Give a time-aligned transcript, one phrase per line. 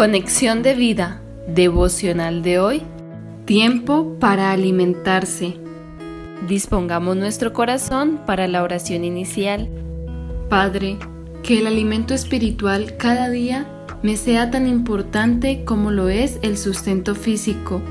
[0.00, 2.82] Conexión de vida devocional de hoy.
[3.44, 5.58] Tiempo para alimentarse.
[6.48, 9.68] Dispongamos nuestro corazón para la oración inicial.
[10.48, 10.96] Padre,
[11.42, 13.66] que el alimento espiritual cada día
[14.02, 17.82] me sea tan importante como lo es el sustento físico.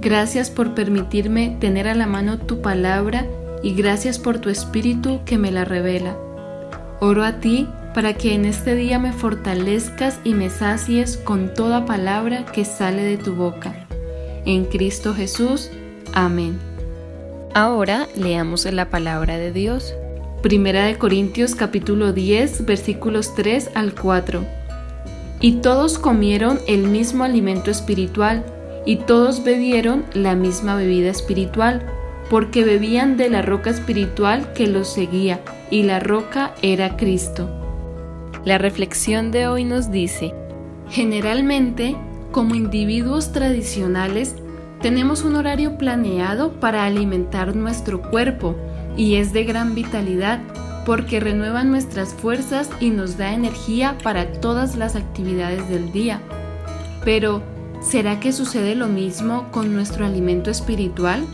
[0.00, 3.26] Gracias por permitirme tener a la mano tu palabra
[3.60, 6.16] y gracias por tu espíritu que me la revela.
[7.00, 11.86] Oro a ti para que en este día me fortalezcas y me sacies con toda
[11.86, 13.86] palabra que sale de tu boca.
[14.44, 15.70] En Cristo Jesús.
[16.12, 16.58] Amén.
[17.54, 19.94] Ahora leamos la palabra de Dios.
[20.42, 24.44] Primera de Corintios capítulo 10 versículos 3 al 4.
[25.40, 28.44] Y todos comieron el mismo alimento espiritual,
[28.86, 31.86] y todos bebieron la misma bebida espiritual,
[32.28, 35.40] porque bebían de la roca espiritual que los seguía,
[35.70, 37.63] y la roca era Cristo.
[38.44, 40.34] La reflexión de hoy nos dice,
[40.90, 41.96] generalmente,
[42.30, 44.34] como individuos tradicionales,
[44.82, 48.54] tenemos un horario planeado para alimentar nuestro cuerpo
[48.98, 50.40] y es de gran vitalidad
[50.84, 56.20] porque renueva nuestras fuerzas y nos da energía para todas las actividades del día.
[57.02, 57.42] Pero,
[57.80, 61.24] ¿será que sucede lo mismo con nuestro alimento espiritual?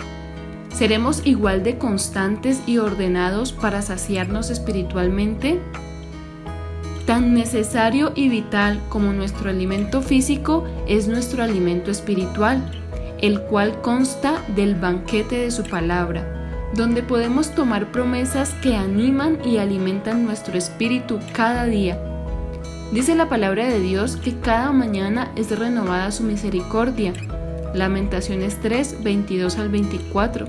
[0.73, 5.59] ¿Seremos igual de constantes y ordenados para saciarnos espiritualmente?
[7.11, 12.63] Tan necesario y vital como nuestro alimento físico es nuestro alimento espiritual,
[13.21, 19.57] el cual consta del banquete de su palabra, donde podemos tomar promesas que animan y
[19.57, 22.01] alimentan nuestro espíritu cada día.
[22.93, 27.13] Dice la palabra de Dios que cada mañana es renovada su misericordia.
[27.75, 30.47] Lamentaciones 3, 22 al 24.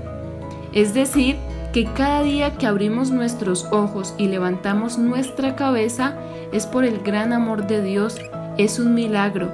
[0.72, 1.38] Es decir,
[1.72, 6.18] que cada día que abrimos nuestros ojos y levantamos nuestra cabeza
[6.52, 8.20] es por el gran amor de Dios,
[8.58, 9.50] es un milagro.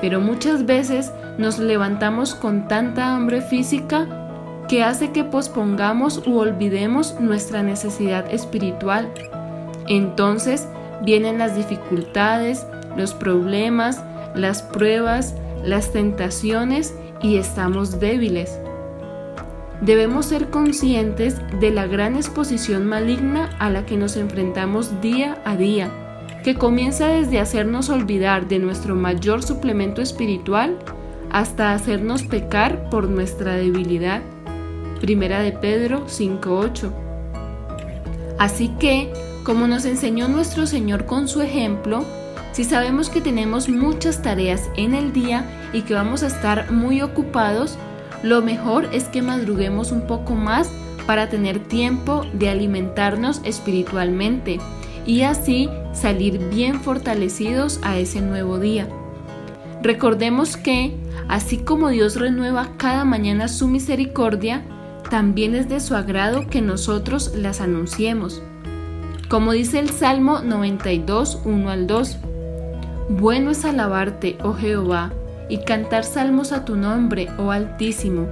[0.00, 4.08] Pero muchas veces nos levantamos con tanta hambre física
[4.68, 9.08] que hace que pospongamos u olvidemos nuestra necesidad espiritual.
[9.86, 10.68] Entonces
[11.04, 14.02] vienen las dificultades, los problemas,
[14.34, 18.58] las pruebas, las tentaciones y estamos débiles
[19.82, 25.56] debemos ser conscientes de la gran exposición maligna a la que nos enfrentamos día a
[25.56, 25.90] día,
[26.44, 30.78] que comienza desde hacernos olvidar de nuestro mayor suplemento espiritual
[31.30, 34.22] hasta hacernos pecar por nuestra debilidad.
[35.00, 36.92] Primera de Pedro 5.8.
[38.38, 39.12] Así que,
[39.44, 42.04] como nos enseñó nuestro Señor con su ejemplo,
[42.52, 47.02] si sabemos que tenemos muchas tareas en el día y que vamos a estar muy
[47.02, 47.78] ocupados,
[48.22, 50.70] lo mejor es que madruguemos un poco más
[51.06, 54.58] para tener tiempo de alimentarnos espiritualmente
[55.06, 58.88] y así salir bien fortalecidos a ese nuevo día.
[59.82, 60.96] Recordemos que,
[61.28, 64.62] así como Dios renueva cada mañana su misericordia,
[65.10, 68.42] también es de su agrado que nosotros las anunciemos.
[69.28, 72.18] Como dice el Salmo 92, 1 al 2,
[73.08, 75.12] Bueno es alabarte, oh Jehová,
[75.52, 78.26] y cantar salmos a tu nombre, oh Altísimo,